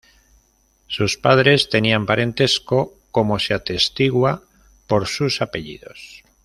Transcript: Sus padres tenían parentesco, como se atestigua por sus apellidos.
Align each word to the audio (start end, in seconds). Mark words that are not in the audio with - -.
Sus 0.87 1.17
padres 1.19 1.69
tenían 1.69 2.07
parentesco, 2.07 2.95
como 3.11 3.37
se 3.37 3.53
atestigua 3.53 4.41
por 4.87 5.05
sus 5.05 5.43
apellidos. 5.43 6.23